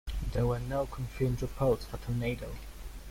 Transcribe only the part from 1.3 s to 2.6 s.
reports of a tornado.